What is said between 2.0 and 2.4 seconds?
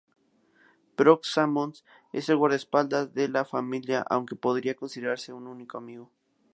es el